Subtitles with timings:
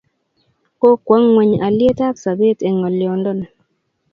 [0.79, 3.45] kokwa ngweny alietab sopet eng' ngoliondoni